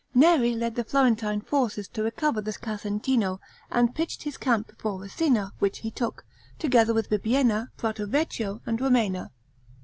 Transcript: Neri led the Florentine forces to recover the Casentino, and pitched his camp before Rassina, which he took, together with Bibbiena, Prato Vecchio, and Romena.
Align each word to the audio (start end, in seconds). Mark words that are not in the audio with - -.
Neri 0.15 0.55
led 0.55 0.73
the 0.73 0.83
Florentine 0.83 1.41
forces 1.41 1.87
to 1.89 2.01
recover 2.01 2.41
the 2.41 2.53
Casentino, 2.53 3.39
and 3.69 3.93
pitched 3.93 4.23
his 4.23 4.35
camp 4.35 4.65
before 4.69 4.99
Rassina, 4.99 5.51
which 5.59 5.81
he 5.85 5.91
took, 5.91 6.25
together 6.57 6.91
with 6.91 7.11
Bibbiena, 7.11 7.67
Prato 7.77 8.07
Vecchio, 8.07 8.61
and 8.65 8.79
Romena. 8.79 9.29